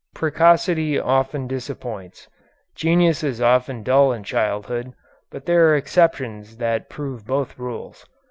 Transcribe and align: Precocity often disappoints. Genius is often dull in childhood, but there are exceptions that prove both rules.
Precocity 0.15 0.97
often 0.97 1.45
disappoints. 1.45 2.27
Genius 2.73 3.23
is 3.23 3.39
often 3.39 3.83
dull 3.83 4.11
in 4.11 4.23
childhood, 4.23 4.93
but 5.29 5.45
there 5.45 5.67
are 5.69 5.75
exceptions 5.75 6.57
that 6.57 6.89
prove 6.89 7.27
both 7.27 7.59
rules. 7.59 8.03